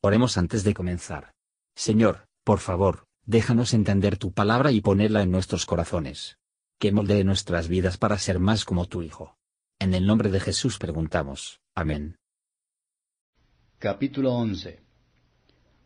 Oremos 0.00 0.38
antes 0.38 0.62
de 0.62 0.74
comenzar. 0.74 1.32
Señor, 1.74 2.28
por 2.44 2.60
favor, 2.60 3.06
déjanos 3.26 3.74
entender 3.74 4.16
tu 4.16 4.32
palabra 4.32 4.70
y 4.70 4.80
ponerla 4.80 5.22
en 5.22 5.32
nuestros 5.32 5.66
corazones. 5.66 6.38
Que 6.78 6.92
moldee 6.92 7.24
nuestras 7.24 7.66
vidas 7.66 7.98
para 7.98 8.16
ser 8.18 8.38
más 8.38 8.64
como 8.64 8.86
tu 8.86 9.02
Hijo. 9.02 9.36
En 9.80 9.94
el 9.94 10.06
nombre 10.06 10.30
de 10.30 10.38
Jesús 10.38 10.78
preguntamos. 10.78 11.60
Amén. 11.74 12.16
Capítulo 13.80 14.34
11 14.34 14.80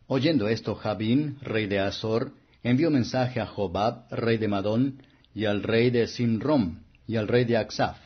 Oyendo 0.09 0.49
esto, 0.49 0.75
Jabín, 0.75 1.39
rey 1.41 1.67
de 1.67 1.81
Azor, 1.81 2.33
envió 2.63 2.91
mensaje 2.91 3.41
a 3.41 3.47
Jobab, 3.47 4.09
rey 4.11 4.37
de 4.37 4.49
Madón, 4.49 5.03
y 5.35 5.47
al 5.47 5.63
rey 5.63 5.89
de 5.91 6.07
Simrom, 6.07 6.83
y 7.07 7.17
al 7.17 7.29
rey 7.29 7.47
de 7.47 7.57
Aksaf, 7.57 7.97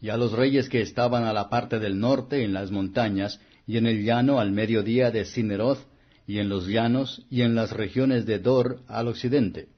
y 0.00 0.08
a 0.08 0.16
los 0.16 0.32
reyes 0.32 0.70
que 0.70 0.80
estaban 0.80 1.24
a 1.24 1.34
la 1.34 1.50
parte 1.50 1.78
del 1.78 1.98
norte 2.00 2.42
en 2.42 2.54
las 2.54 2.70
montañas, 2.70 3.38
y 3.66 3.76
en 3.76 3.86
el 3.86 4.04
llano 4.04 4.40
al 4.40 4.52
mediodía 4.52 5.10
de 5.10 5.24
Sineroth, 5.24 5.80
y 6.26 6.38
en 6.38 6.48
los 6.48 6.66
llanos, 6.66 7.24
y 7.30 7.42
en 7.42 7.54
las 7.54 7.72
regiones 7.72 8.26
de 8.26 8.38
Dor 8.38 8.80
al 8.88 9.08
occidente, 9.08 9.68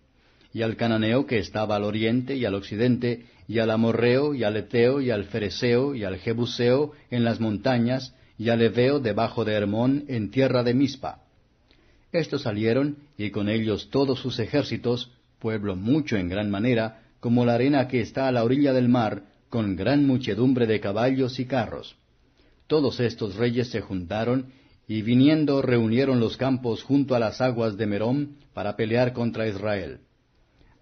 y 0.52 0.62
al 0.62 0.76
cananeo 0.76 1.26
que 1.26 1.38
estaba 1.38 1.76
al 1.76 1.84
oriente 1.84 2.36
y 2.36 2.44
al 2.44 2.54
occidente, 2.54 3.26
y 3.48 3.58
al 3.58 3.70
amorreo, 3.70 4.34
y 4.34 4.44
al 4.44 4.56
eteo, 4.56 5.00
y 5.00 5.10
al 5.10 5.24
fereceo, 5.24 5.94
y 5.94 6.04
al 6.04 6.18
jebuseo 6.18 6.92
en 7.10 7.24
las 7.24 7.40
montañas, 7.40 8.14
y 8.38 8.48
al 8.48 8.62
eveo 8.62 9.00
debajo 9.00 9.44
de 9.44 9.52
Hermón 9.52 10.04
en 10.08 10.30
tierra 10.30 10.62
de 10.62 10.74
Mispa. 10.74 11.22
Estos 12.12 12.42
salieron, 12.42 12.98
y 13.18 13.30
con 13.30 13.48
ellos 13.48 13.90
todos 13.90 14.20
sus 14.20 14.38
ejércitos, 14.38 15.10
pueblo 15.40 15.76
mucho 15.76 16.16
en 16.16 16.28
gran 16.28 16.50
manera, 16.50 17.02
como 17.20 17.44
la 17.44 17.54
arena 17.54 17.88
que 17.88 18.00
está 18.00 18.28
a 18.28 18.32
la 18.32 18.44
orilla 18.44 18.72
del 18.72 18.88
mar, 18.88 19.24
con 19.48 19.76
gran 19.76 20.06
muchedumbre 20.06 20.66
de 20.66 20.80
caballos 20.80 21.38
y 21.40 21.46
carros. 21.46 21.96
Todos 22.66 22.98
estos 23.00 23.36
reyes 23.36 23.68
se 23.68 23.82
juntaron, 23.82 24.52
y 24.86 25.02
viniendo 25.02 25.62
reunieron 25.62 26.20
los 26.20 26.36
campos 26.36 26.82
junto 26.82 27.14
a 27.14 27.18
las 27.18 27.40
aguas 27.40 27.76
de 27.76 27.86
Merón 27.86 28.36
para 28.52 28.76
pelear 28.76 29.12
contra 29.12 29.46
Israel. 29.46 30.00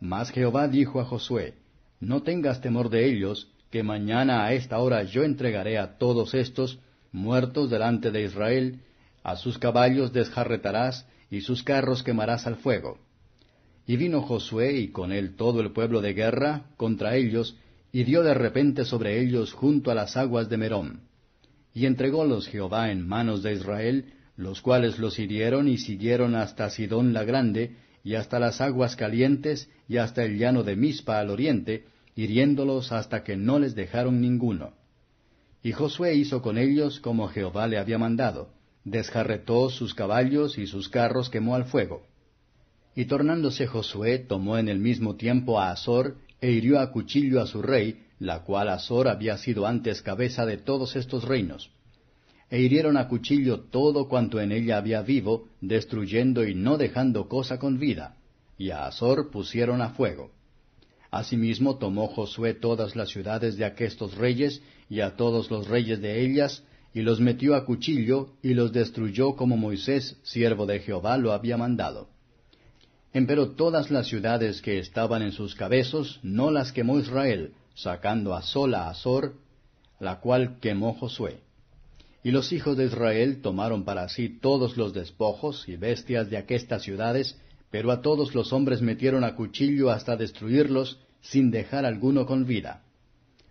Mas 0.00 0.30
Jehová 0.30 0.68
dijo 0.68 1.00
a 1.00 1.04
Josué, 1.04 1.54
No 2.00 2.22
tengas 2.22 2.60
temor 2.60 2.88
de 2.88 3.06
ellos, 3.06 3.48
que 3.70 3.82
mañana 3.82 4.44
a 4.44 4.52
esta 4.52 4.78
hora 4.78 5.02
yo 5.04 5.24
entregaré 5.24 5.78
a 5.78 5.98
todos 5.98 6.34
estos, 6.34 6.78
muertos 7.10 7.70
delante 7.70 8.10
de 8.10 8.24
Israel, 8.24 8.80
a 9.22 9.36
sus 9.36 9.58
caballos 9.58 10.12
desjarretarás, 10.12 11.06
y 11.30 11.40
sus 11.40 11.62
carros 11.62 12.02
quemarás 12.02 12.46
al 12.46 12.56
fuego. 12.56 12.98
Y 13.86 13.96
vino 13.96 14.22
Josué 14.22 14.78
y 14.78 14.88
con 14.88 15.12
él 15.12 15.34
todo 15.34 15.60
el 15.60 15.72
pueblo 15.72 16.00
de 16.00 16.14
guerra 16.14 16.66
contra 16.76 17.16
ellos, 17.16 17.56
y 17.92 18.04
dio 18.04 18.22
de 18.22 18.34
repente 18.34 18.84
sobre 18.84 19.20
ellos 19.20 19.52
junto 19.52 19.90
a 19.90 19.94
las 19.94 20.16
aguas 20.16 20.48
de 20.48 20.56
Merón 20.56 21.11
y 21.74 21.86
entrególos 21.86 22.48
Jehová 22.48 22.90
en 22.90 23.06
manos 23.06 23.42
de 23.42 23.52
Israel, 23.52 24.12
los 24.36 24.60
cuales 24.60 24.98
los 24.98 25.18
hirieron 25.18 25.68
y 25.68 25.78
siguieron 25.78 26.34
hasta 26.34 26.70
Sidón 26.70 27.12
la 27.12 27.24
grande, 27.24 27.76
y 28.04 28.14
hasta 28.14 28.38
las 28.38 28.60
aguas 28.60 28.96
calientes, 28.96 29.70
y 29.88 29.98
hasta 29.98 30.24
el 30.24 30.38
llano 30.38 30.64
de 30.64 30.76
Mispa 30.76 31.18
al 31.18 31.30
oriente, 31.30 31.84
hiriéndolos 32.16 32.92
hasta 32.92 33.22
que 33.22 33.36
no 33.36 33.58
les 33.58 33.74
dejaron 33.74 34.20
ninguno. 34.20 34.74
Y 35.62 35.72
Josué 35.72 36.14
hizo 36.14 36.42
con 36.42 36.58
ellos 36.58 36.98
como 37.00 37.28
Jehová 37.28 37.68
le 37.68 37.78
había 37.78 37.98
mandado, 37.98 38.50
desjarretó 38.84 39.70
sus 39.70 39.94
caballos 39.94 40.58
y 40.58 40.66
sus 40.66 40.88
carros 40.88 41.30
quemó 41.30 41.54
al 41.54 41.66
fuego. 41.66 42.04
Y 42.94 43.04
tornándose 43.06 43.66
Josué 43.66 44.18
tomó 44.18 44.58
en 44.58 44.68
el 44.68 44.78
mismo 44.78 45.16
tiempo 45.16 45.60
a 45.60 45.70
Azor, 45.70 46.16
e 46.40 46.50
hirió 46.50 46.80
a 46.80 46.90
cuchillo 46.90 47.40
a 47.40 47.46
su 47.46 47.62
rey, 47.62 48.02
la 48.22 48.44
cual 48.44 48.68
Azor 48.68 49.08
había 49.08 49.36
sido 49.36 49.66
antes 49.66 50.00
cabeza 50.00 50.46
de 50.46 50.56
todos 50.56 50.94
estos 50.94 51.24
reinos. 51.24 51.72
E 52.50 52.60
hirieron 52.60 52.96
a 52.96 53.08
cuchillo 53.08 53.62
todo 53.62 54.08
cuanto 54.08 54.40
en 54.40 54.52
ella 54.52 54.76
había 54.76 55.02
vivo, 55.02 55.48
destruyendo 55.60 56.46
y 56.46 56.54
no 56.54 56.78
dejando 56.78 57.28
cosa 57.28 57.58
con 57.58 57.80
vida, 57.80 58.14
y 58.56 58.70
a 58.70 58.86
Azor 58.86 59.32
pusieron 59.32 59.82
a 59.82 59.90
fuego. 59.90 60.30
Asimismo 61.10 61.78
tomó 61.78 62.06
Josué 62.06 62.54
todas 62.54 62.94
las 62.94 63.08
ciudades 63.08 63.56
de 63.56 63.64
aquestos 63.64 64.14
reyes, 64.14 64.62
y 64.88 65.00
a 65.00 65.16
todos 65.16 65.50
los 65.50 65.66
reyes 65.66 66.00
de 66.00 66.24
ellas, 66.24 66.62
y 66.94 67.00
los 67.00 67.18
metió 67.18 67.56
a 67.56 67.64
cuchillo, 67.64 68.34
y 68.40 68.54
los 68.54 68.72
destruyó 68.72 69.34
como 69.34 69.56
Moisés, 69.56 70.16
siervo 70.22 70.64
de 70.66 70.78
Jehová, 70.78 71.16
lo 71.18 71.32
había 71.32 71.56
mandado. 71.56 72.08
Empero 73.12 73.50
todas 73.56 73.90
las 73.90 74.06
ciudades 74.06 74.62
que 74.62 74.78
estaban 74.78 75.22
en 75.22 75.32
sus 75.32 75.56
cabezos 75.56 76.20
no 76.22 76.52
las 76.52 76.70
quemó 76.70 77.00
Israel, 77.00 77.54
sacando 77.74 78.34
a 78.34 78.42
sola 78.42 78.84
a 78.86 78.90
Azor, 78.90 79.34
la 80.00 80.20
cual 80.20 80.58
quemó 80.60 80.94
Josué. 80.94 81.40
Y 82.24 82.30
los 82.30 82.52
hijos 82.52 82.76
de 82.76 82.86
Israel 82.86 83.40
tomaron 83.42 83.84
para 83.84 84.08
sí 84.08 84.28
todos 84.28 84.76
los 84.76 84.92
despojos 84.92 85.68
y 85.68 85.76
bestias 85.76 86.30
de 86.30 86.36
aquestas 86.36 86.82
ciudades, 86.82 87.36
pero 87.70 87.90
a 87.90 88.00
todos 88.00 88.34
los 88.34 88.52
hombres 88.52 88.82
metieron 88.82 89.24
a 89.24 89.34
cuchillo 89.34 89.90
hasta 89.90 90.16
destruirlos, 90.16 90.98
sin 91.20 91.50
dejar 91.50 91.86
alguno 91.86 92.26
con 92.26 92.46
vida. 92.46 92.82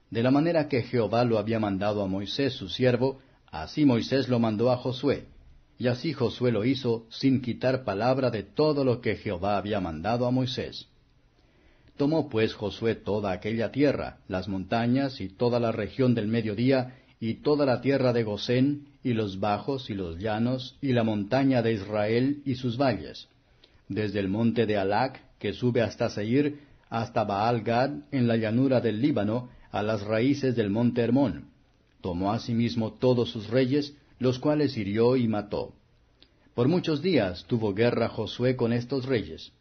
De 0.10 0.24
la 0.24 0.32
manera 0.32 0.68
que 0.68 0.84
Jehová 0.84 1.24
lo 1.24 1.40
había 1.40 1.60
mandado 1.60 2.04
a 2.04 2.08
Moisés 2.08 2.54
su 2.54 2.70
siervo, 2.70 3.20
así 3.50 3.86
Moisés 3.86 4.28
lo 4.28 4.40
mandó 4.40 4.72
a 4.72 4.78
Josué, 4.78 5.26
y 5.80 5.88
así 5.88 6.14
Josué 6.14 6.52
lo 6.52 6.64
hizo 6.64 7.08
sin 7.10 7.42
quitar 7.42 7.84
palabra 7.84 8.30
de 8.30 8.44
todo 8.44 8.84
lo 8.84 9.02
que 9.02 9.16
Jehová 9.16 9.58
había 9.58 9.80
mandado 9.80 10.28
a 10.28 10.32
Moisés. 10.32 10.88
Tomó 12.02 12.30
pues 12.30 12.56
Josué 12.56 12.96
toda 12.96 13.32
aquella 13.32 13.72
tierra, 13.72 14.18
las 14.28 14.48
montañas 14.48 15.22
y 15.22 15.30
toda 15.30 15.60
la 15.60 15.72
región 15.72 16.16
del 16.16 16.28
mediodía, 16.28 16.96
y 17.20 17.44
toda 17.44 17.64
la 17.64 17.80
tierra 17.80 18.12
de 18.12 18.24
Gosén, 18.24 18.88
y 19.04 19.14
los 19.14 19.40
bajos 19.40 19.88
y 19.92 19.94
los 19.94 20.18
llanos, 20.18 20.80
y 20.82 20.94
la 20.94 21.04
montaña 21.04 21.62
de 21.62 21.74
Israel 21.74 22.42
y 22.44 22.56
sus 22.56 22.76
valles, 22.76 23.28
desde 23.88 24.20
el 24.20 24.30
monte 24.30 24.66
de 24.66 24.78
Alac, 24.78 25.22
que 25.38 25.54
sube 25.54 25.84
hasta 25.84 26.10
Seir, 26.10 26.62
hasta 26.90 27.24
Baal 27.24 27.62
Gad, 27.62 27.92
en 28.12 28.28
la 28.28 28.36
llanura 28.36 28.82
del 28.82 29.00
Líbano, 29.00 29.52
a 29.70 29.84
las 29.84 30.02
raíces 30.02 30.56
del 30.56 30.72
monte 30.72 31.02
Hermón. 31.02 31.52
Tomó 32.02 32.32
asimismo 32.32 32.94
todos 32.94 33.30
sus 33.30 33.48
reyes, 33.48 33.96
los 34.18 34.40
cuales 34.40 34.76
hirió 34.76 35.18
y 35.18 35.28
mató. 35.28 35.76
Por 36.56 36.68
muchos 36.68 37.04
días 37.04 37.46
tuvo 37.46 37.76
guerra 37.76 38.10
Josué 38.10 38.56
con 38.56 38.74
estos 38.74 39.06
reyes. 39.06 39.52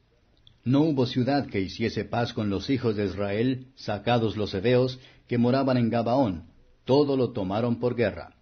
No 0.65 0.83
hubo 0.83 1.07
ciudad 1.07 1.47
que 1.47 1.61
hiciese 1.61 2.05
paz 2.05 2.33
con 2.33 2.51
los 2.51 2.69
hijos 2.69 2.97
de 2.97 3.07
Israel, 3.07 3.67
sacados 3.77 4.37
los 4.37 4.53
heveos, 4.53 5.01
que 5.27 5.39
moraban 5.39 5.77
en 5.77 5.89
Gabaón, 5.89 6.45
todo 6.85 7.17
lo 7.17 7.31
tomaron 7.31 7.79
por 7.79 7.95
guerra. 7.95 8.35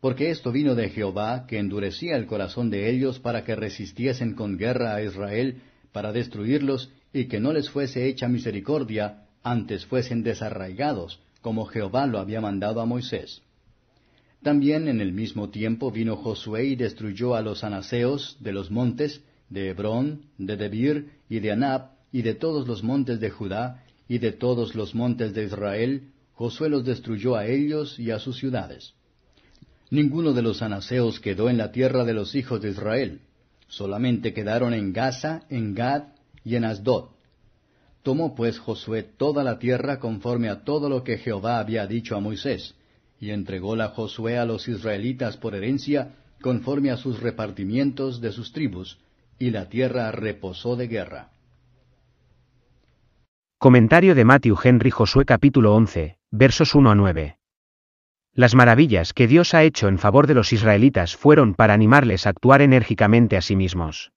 Porque 0.00 0.30
esto 0.30 0.52
vino 0.52 0.74
de 0.74 0.90
Jehová, 0.90 1.46
que 1.46 1.58
endurecía 1.58 2.16
el 2.16 2.26
corazón 2.26 2.70
de 2.70 2.90
ellos 2.90 3.18
para 3.18 3.44
que 3.44 3.56
resistiesen 3.56 4.34
con 4.34 4.56
guerra 4.56 4.94
a 4.94 5.02
Israel, 5.02 5.62
para 5.92 6.12
destruirlos, 6.12 6.90
y 7.12 7.24
que 7.24 7.40
no 7.40 7.52
les 7.52 7.68
fuese 7.68 8.06
hecha 8.06 8.28
misericordia, 8.28 9.26
antes 9.42 9.86
fuesen 9.86 10.22
desarraigados, 10.22 11.20
como 11.40 11.66
Jehová 11.66 12.06
lo 12.06 12.18
había 12.18 12.40
mandado 12.40 12.80
a 12.80 12.86
Moisés. 12.86 13.42
También 14.42 14.88
en 14.88 15.00
el 15.00 15.12
mismo 15.12 15.50
tiempo 15.50 15.90
vino 15.90 16.16
Josué 16.16 16.64
y 16.64 16.76
destruyó 16.76 17.34
a 17.34 17.42
los 17.42 17.64
anaseos 17.64 18.36
de 18.40 18.52
los 18.52 18.70
montes, 18.70 19.22
de 19.50 19.68
Hebrón, 19.68 20.22
de 20.38 20.56
Debir 20.56 21.10
y 21.28 21.40
de 21.40 21.52
Anab, 21.52 21.90
y 22.12 22.22
de 22.22 22.34
todos 22.34 22.66
los 22.66 22.82
montes 22.82 23.20
de 23.20 23.30
Judá, 23.30 23.84
y 24.08 24.18
de 24.18 24.32
todos 24.32 24.74
los 24.74 24.94
montes 24.94 25.34
de 25.34 25.44
Israel, 25.44 26.12
Josué 26.34 26.70
los 26.70 26.84
destruyó 26.84 27.36
a 27.36 27.46
ellos 27.46 27.98
y 27.98 28.10
a 28.10 28.18
sus 28.18 28.38
ciudades. 28.38 28.94
Ninguno 29.90 30.32
de 30.32 30.42
los 30.42 30.62
anaseos 30.62 31.20
quedó 31.20 31.50
en 31.50 31.58
la 31.58 31.70
tierra 31.70 32.04
de 32.04 32.14
los 32.14 32.34
hijos 32.34 32.62
de 32.62 32.70
Israel, 32.70 33.20
solamente 33.68 34.32
quedaron 34.32 34.72
en 34.72 34.92
Gaza, 34.92 35.42
en 35.50 35.74
Gad 35.74 36.04
y 36.44 36.56
en 36.56 36.64
Asdod. 36.64 37.10
Tomó 38.02 38.34
pues 38.34 38.58
Josué 38.58 39.02
toda 39.02 39.44
la 39.44 39.58
tierra 39.58 39.98
conforme 39.98 40.48
a 40.48 40.64
todo 40.64 40.88
lo 40.88 41.04
que 41.04 41.18
Jehová 41.18 41.58
había 41.58 41.86
dicho 41.86 42.16
a 42.16 42.20
Moisés, 42.20 42.74
y 43.20 43.30
entrególa 43.30 43.88
Josué 43.88 44.38
a 44.38 44.46
los 44.46 44.66
israelitas 44.68 45.36
por 45.36 45.54
herencia, 45.54 46.14
conforme 46.40 46.90
a 46.90 46.96
sus 46.96 47.20
repartimientos 47.20 48.20
de 48.20 48.32
sus 48.32 48.52
tribus, 48.52 48.96
y 49.40 49.50
la 49.52 49.70
tierra 49.70 50.12
reposó 50.12 50.76
de 50.76 50.86
guerra. 50.86 51.30
Comentario 53.56 54.14
de 54.14 54.26
Matthew 54.26 54.58
Henry 54.62 54.90
Josué 54.90 55.24
capítulo 55.24 55.74
11, 55.74 56.18
versos 56.30 56.74
1 56.74 56.90
a 56.90 56.94
9. 56.94 57.38
Las 58.34 58.54
maravillas 58.54 59.14
que 59.14 59.26
Dios 59.26 59.54
ha 59.54 59.62
hecho 59.62 59.88
en 59.88 59.98
favor 59.98 60.26
de 60.26 60.34
los 60.34 60.52
israelitas 60.52 61.16
fueron 61.16 61.54
para 61.54 61.72
animarles 61.72 62.26
a 62.26 62.30
actuar 62.30 62.60
enérgicamente 62.60 63.38
a 63.38 63.40
sí 63.40 63.56
mismos. 63.56 64.12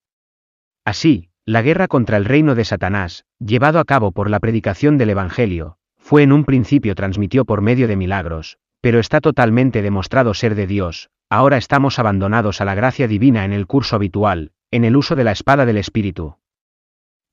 Así, 0.83 1.29
la 1.45 1.61
guerra 1.61 1.87
contra 1.87 2.17
el 2.17 2.25
reino 2.25 2.53
de 2.53 2.65
Satanás, 2.65 3.23
llevado 3.39 3.79
a 3.79 3.85
cabo 3.85 4.11
por 4.11 4.29
la 4.29 4.41
predicación 4.41 4.97
del 4.97 5.11
Evangelio, 5.11 5.77
fue 5.97 6.23
en 6.23 6.33
un 6.33 6.43
principio 6.43 6.95
transmitió 6.95 7.45
por 7.45 7.61
medio 7.61 7.87
de 7.87 7.95
milagros, 7.95 8.57
pero 8.81 8.99
está 8.99 9.21
totalmente 9.21 9.81
demostrado 9.81 10.33
ser 10.33 10.53
de 10.55 10.67
Dios, 10.67 11.11
ahora 11.29 11.55
estamos 11.55 11.97
abandonados 11.97 12.59
a 12.59 12.65
la 12.65 12.75
gracia 12.75 13.07
divina 13.07 13.45
en 13.45 13.53
el 13.53 13.67
curso 13.67 13.95
habitual, 13.95 14.51
en 14.73 14.85
el 14.85 14.97
uso 14.97 15.15
de 15.15 15.23
la 15.23 15.31
espada 15.31 15.67
del 15.67 15.77
Espíritu. 15.77 16.37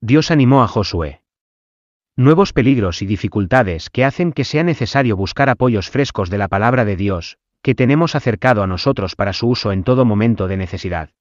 Dios 0.02 0.30
animó 0.30 0.62
a 0.62 0.68
Josué. 0.68 1.22
Nuevos 2.14 2.52
peligros 2.52 3.00
y 3.00 3.06
dificultades 3.06 3.88
que 3.88 4.04
hacen 4.04 4.32
que 4.32 4.44
sea 4.44 4.62
necesario 4.62 5.16
buscar 5.16 5.48
apoyos 5.48 5.88
frescos 5.88 6.28
de 6.28 6.36
la 6.36 6.48
palabra 6.48 6.84
de 6.84 6.96
Dios, 6.96 7.38
que 7.62 7.74
tenemos 7.74 8.14
acercado 8.14 8.62
a 8.62 8.66
nosotros 8.66 9.16
para 9.16 9.32
su 9.32 9.48
uso 9.48 9.72
en 9.72 9.84
todo 9.84 10.04
momento 10.04 10.48
de 10.48 10.58
necesidad. 10.58 11.12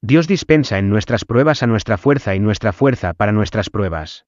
Dios 0.00 0.26
dispensa 0.26 0.78
en 0.78 0.88
nuestras 0.88 1.26
pruebas 1.26 1.62
a 1.62 1.66
nuestra 1.66 1.98
fuerza 1.98 2.34
y 2.34 2.40
nuestra 2.40 2.72
fuerza 2.72 3.12
para 3.12 3.32
nuestras 3.32 3.68
pruebas. 3.68 4.24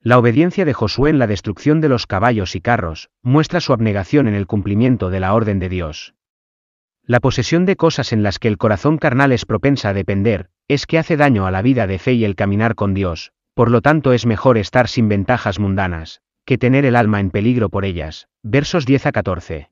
La 0.00 0.18
obediencia 0.18 0.66
de 0.66 0.74
Josué 0.74 1.08
en 1.08 1.18
la 1.18 1.26
destrucción 1.26 1.80
de 1.80 1.88
los 1.88 2.06
caballos 2.06 2.56
y 2.56 2.60
carros, 2.60 3.08
muestra 3.22 3.60
su 3.60 3.72
abnegación 3.72 4.28
en 4.28 4.34
el 4.34 4.46
cumplimiento 4.46 5.08
de 5.08 5.20
la 5.20 5.32
orden 5.32 5.60
de 5.60 5.70
Dios. 5.70 6.14
La 7.06 7.20
posesión 7.20 7.66
de 7.66 7.76
cosas 7.76 8.14
en 8.14 8.22
las 8.22 8.38
que 8.38 8.48
el 8.48 8.56
corazón 8.56 8.96
carnal 8.96 9.30
es 9.32 9.44
propensa 9.44 9.90
a 9.90 9.92
depender, 9.92 10.48
es 10.68 10.86
que 10.86 10.98
hace 10.98 11.18
daño 11.18 11.46
a 11.46 11.50
la 11.50 11.60
vida 11.60 11.86
de 11.86 11.98
fe 11.98 12.14
y 12.14 12.24
el 12.24 12.34
caminar 12.34 12.74
con 12.74 12.94
Dios, 12.94 13.32
por 13.52 13.70
lo 13.70 13.82
tanto 13.82 14.14
es 14.14 14.24
mejor 14.24 14.56
estar 14.56 14.88
sin 14.88 15.08
ventajas 15.08 15.58
mundanas, 15.58 16.22
que 16.46 16.56
tener 16.56 16.86
el 16.86 16.96
alma 16.96 17.20
en 17.20 17.30
peligro 17.30 17.68
por 17.68 17.84
ellas. 17.84 18.28
Versos 18.42 18.86
10 18.86 19.06
a 19.06 19.12
14. 19.12 19.70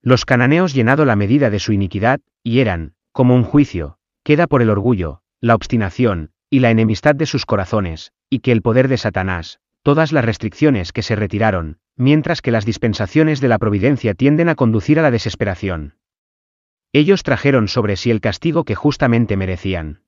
Los 0.00 0.24
cananeos 0.24 0.72
llenado 0.72 1.04
la 1.04 1.14
medida 1.14 1.50
de 1.50 1.58
su 1.58 1.74
iniquidad, 1.74 2.20
y 2.42 2.60
eran, 2.60 2.94
como 3.12 3.34
un 3.34 3.44
juicio, 3.44 3.98
queda 4.22 4.46
por 4.46 4.62
el 4.62 4.70
orgullo, 4.70 5.20
la 5.42 5.54
obstinación, 5.54 6.30
y 6.48 6.60
la 6.60 6.70
enemistad 6.70 7.14
de 7.14 7.26
sus 7.26 7.44
corazones, 7.44 8.12
y 8.30 8.38
que 8.38 8.52
el 8.52 8.62
poder 8.62 8.88
de 8.88 8.96
Satanás, 8.96 9.60
todas 9.82 10.10
las 10.10 10.24
restricciones 10.24 10.92
que 10.92 11.02
se 11.02 11.16
retiraron, 11.16 11.78
mientras 11.96 12.40
que 12.40 12.50
las 12.50 12.64
dispensaciones 12.64 13.42
de 13.42 13.48
la 13.48 13.58
providencia 13.58 14.14
tienden 14.14 14.48
a 14.48 14.54
conducir 14.54 14.98
a 14.98 15.02
la 15.02 15.10
desesperación. 15.10 15.99
Ellos 16.92 17.22
trajeron 17.22 17.68
sobre 17.68 17.96
sí 17.96 18.10
el 18.10 18.20
castigo 18.20 18.64
que 18.64 18.74
justamente 18.74 19.36
merecían. 19.36 20.02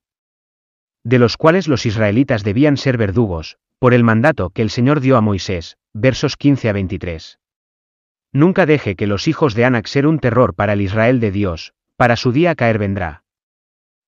De 1.03 1.19
los 1.19 1.37
cuales 1.37 1.67
los 1.67 1.85
israelitas 1.85 2.43
debían 2.43 2.77
ser 2.77 2.97
verdugos, 2.97 3.57
por 3.79 3.93
el 3.93 4.03
mandato 4.03 4.49
que 4.49 4.61
el 4.61 4.69
Señor 4.69 4.99
dio 4.99 5.17
a 5.17 5.21
Moisés, 5.21 5.77
versos 5.93 6.37
15 6.37 6.69
a 6.69 6.73
23. 6.73 7.39
Nunca 8.31 8.65
deje 8.65 8.95
que 8.95 9.07
los 9.07 9.27
hijos 9.27 9.53
de 9.53 9.65
Anac 9.65 9.85
ser 9.87 10.07
un 10.07 10.19
terror 10.19 10.55
para 10.55 10.73
el 10.73 10.81
Israel 10.81 11.19
de 11.19 11.31
Dios, 11.31 11.73
para 11.95 12.15
su 12.15 12.31
día 12.31 12.55
caer 12.55 12.79
vendrá. 12.79 13.23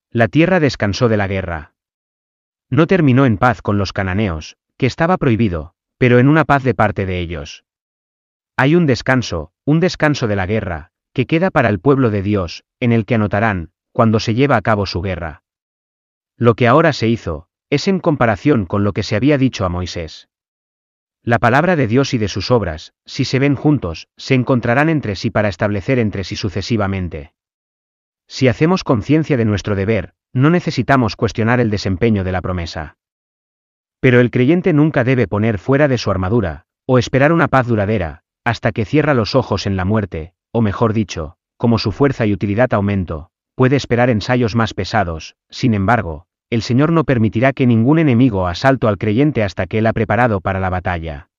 La 0.10 0.28
tierra 0.28 0.60
descansó 0.60 1.08
de 1.10 1.18
la 1.18 1.28
guerra. 1.28 1.74
No 2.70 2.88
terminó 2.88 3.26
en 3.26 3.38
paz 3.38 3.62
con 3.62 3.78
los 3.78 3.94
cananeos, 3.94 4.58
que 4.78 4.88
estaba 4.88 5.18
prohibido, 5.18 5.76
pero 5.98 6.20
en 6.20 6.28
una 6.28 6.44
paz 6.44 6.64
de 6.64 6.74
parte 6.74 7.06
de 7.06 7.20
ellos. 7.20 7.64
Hay 8.58 8.76
un 8.76 8.86
descanso, 8.86 9.52
un 9.66 9.80
descanso 9.80 10.28
de 10.28 10.36
la 10.36 10.46
guerra, 10.46 10.92
que 11.16 11.26
queda 11.26 11.50
para 11.50 11.70
el 11.70 11.80
pueblo 11.80 12.12
de 12.12 12.22
Dios, 12.22 12.66
en 12.82 12.92
el 12.92 13.06
que 13.06 13.16
anotarán, 13.16 13.72
cuando 13.94 14.20
se 14.20 14.36
lleva 14.36 14.58
a 14.58 14.62
cabo 14.62 14.86
su 14.86 15.02
guerra. 15.02 15.44
Lo 16.36 16.56
que 16.56 16.68
ahora 16.68 16.92
se 16.92 17.08
hizo, 17.08 17.48
es 17.70 17.88
en 17.88 18.02
comparación 18.02 18.66
con 18.66 18.84
lo 18.84 18.92
que 18.92 19.02
se 19.02 19.16
había 19.16 19.38
dicho 19.38 19.64
a 19.66 19.70
Moisés. 19.70 20.28
La 21.24 21.40
palabra 21.40 21.78
de 21.78 21.88
Dios 21.88 22.14
y 22.14 22.18
de 22.18 22.28
sus 22.28 22.52
obras, 22.52 22.94
si 23.06 23.24
se 23.24 23.40
ven 23.40 23.56
juntos, 23.56 24.10
se 24.18 24.36
encontrarán 24.36 24.90
entre 24.90 25.16
sí 25.16 25.30
para 25.32 25.48
establecer 25.48 26.00
entre 26.00 26.26
sí 26.26 26.36
sucesivamente. 26.36 27.34
Si 28.28 28.50
hacemos 28.50 28.84
conciencia 28.84 29.38
de 29.38 29.46
nuestro 29.46 29.76
deber, 29.76 30.16
no 30.34 30.50
necesitamos 30.50 31.16
cuestionar 31.16 31.62
el 31.62 31.70
desempeño 31.70 32.26
de 32.26 32.34
la 32.34 32.42
promesa. 32.42 32.98
Pero 34.02 34.20
el 34.20 34.32
creyente 34.32 34.74
nunca 34.74 35.06
debe 35.06 35.30
poner 35.30 35.60
fuera 35.60 35.88
de 35.88 35.98
su 35.98 36.12
armadura, 36.12 36.66
o 36.86 37.00
esperar 37.00 37.32
una 37.32 37.48
paz 37.48 37.68
duradera, 37.68 38.24
hasta 38.44 38.74
que 38.74 38.84
cierra 38.84 39.14
los 39.14 39.34
ojos 39.34 39.66
en 39.66 39.78
la 39.78 39.86
muerte, 39.86 40.35
o 40.56 40.62
mejor 40.62 40.94
dicho, 40.94 41.36
como 41.58 41.78
su 41.78 41.92
fuerza 41.92 42.26
y 42.26 42.32
utilidad 42.32 42.74
aumento, 42.74 43.30
puede 43.56 43.76
esperar 43.76 44.10
ensayos 44.10 44.56
más 44.56 44.74
pesados, 44.74 45.36
sin 45.50 45.74
embargo, 45.74 46.28
el 46.50 46.62
Señor 46.62 46.94
no 46.94 47.04
permitirá 47.04 47.52
que 47.52 47.68
ningún 47.68 48.00
enemigo 48.00 48.48
asalto 48.48 48.88
al 48.88 48.98
creyente 48.98 49.44
hasta 49.44 49.68
que 49.68 49.80
Él 49.80 49.86
ha 49.86 49.92
preparado 49.92 50.40
para 50.40 50.62
la 50.62 50.70
batalla. 50.70 51.30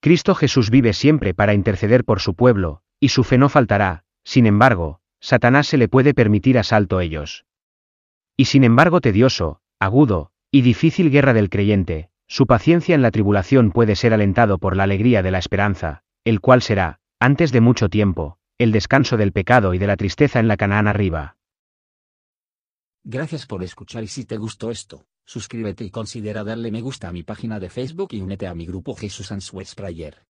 Cristo 0.00 0.34
Jesús 0.34 0.70
vive 0.70 0.94
siempre 0.94 1.32
para 1.32 1.54
interceder 1.54 2.02
por 2.04 2.18
su 2.18 2.34
pueblo, 2.34 2.82
y 2.98 3.10
su 3.10 3.22
fe 3.22 3.38
no 3.38 3.48
faltará, 3.48 4.02
sin 4.24 4.46
embargo, 4.46 4.98
Satanás 5.20 5.68
se 5.68 5.78
le 5.78 5.86
puede 5.86 6.12
permitir 6.12 6.58
asalto 6.58 6.98
a 6.98 7.04
ellos. 7.04 7.46
Y 8.36 8.46
sin 8.46 8.64
embargo 8.64 9.00
tedioso, 9.00 9.60
agudo, 9.78 10.32
y 10.50 10.62
difícil 10.62 11.12
guerra 11.12 11.34
del 11.34 11.50
creyente, 11.50 12.08
su 12.26 12.48
paciencia 12.48 12.96
en 12.96 13.02
la 13.02 13.12
tribulación 13.12 13.70
puede 13.70 13.94
ser 13.94 14.12
alentado 14.12 14.58
por 14.58 14.74
la 14.74 14.82
alegría 14.82 15.22
de 15.22 15.30
la 15.30 15.38
esperanza, 15.38 16.02
el 16.24 16.40
cual 16.40 16.62
será, 16.62 16.98
antes 17.20 17.52
de 17.52 17.60
mucho 17.60 17.88
tiempo, 17.88 18.38
el 18.58 18.72
descanso 18.72 19.16
del 19.16 19.32
pecado 19.32 19.74
y 19.74 19.78
de 19.78 19.86
la 19.86 19.96
tristeza 19.96 20.40
en 20.40 20.48
la 20.48 20.56
Canaán 20.56 20.88
arriba. 20.88 21.36
Gracias 23.02 23.46
por 23.46 23.62
escuchar 23.62 24.02
y 24.04 24.08
si 24.08 24.24
te 24.24 24.36
gustó 24.36 24.70
esto, 24.70 25.06
suscríbete 25.24 25.84
y 25.84 25.90
considera 25.90 26.44
darle 26.44 26.70
me 26.70 26.80
gusta 26.80 27.08
a 27.08 27.12
mi 27.12 27.22
página 27.22 27.60
de 27.60 27.70
Facebook 27.70 28.08
y 28.12 28.20
únete 28.20 28.46
a 28.46 28.54
mi 28.54 28.66
grupo 28.66 28.94
Jesús 28.94 29.30
Answers 29.30 29.74
Prayer. 29.74 30.26